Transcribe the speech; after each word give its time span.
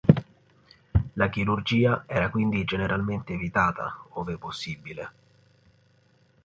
La 1.13 1.29
chirurgia 1.29 2.05
era 2.07 2.31
quindi 2.31 2.63
generalmente 2.63 3.33
evitata 3.33 4.03
ove 4.13 4.35
possibile. 4.39 5.11